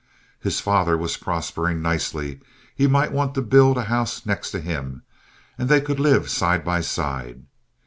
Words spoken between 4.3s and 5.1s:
to him,